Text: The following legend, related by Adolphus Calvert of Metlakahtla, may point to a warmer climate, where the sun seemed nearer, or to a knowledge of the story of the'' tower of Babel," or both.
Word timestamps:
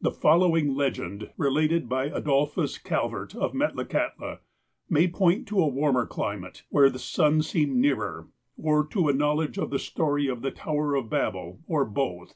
The 0.00 0.10
following 0.10 0.74
legend, 0.74 1.30
related 1.36 1.88
by 1.88 2.06
Adolphus 2.06 2.78
Calvert 2.78 3.36
of 3.36 3.52
Metlakahtla, 3.52 4.40
may 4.90 5.06
point 5.06 5.46
to 5.46 5.60
a 5.62 5.68
warmer 5.68 6.04
climate, 6.04 6.64
where 6.68 6.90
the 6.90 6.98
sun 6.98 7.42
seemed 7.42 7.76
nearer, 7.76 8.26
or 8.56 8.84
to 8.88 9.06
a 9.06 9.12
knowledge 9.12 9.56
of 9.56 9.70
the 9.70 9.78
story 9.78 10.26
of 10.26 10.42
the'' 10.42 10.50
tower 10.66 10.96
of 10.96 11.08
Babel," 11.08 11.60
or 11.68 11.84
both. 11.84 12.34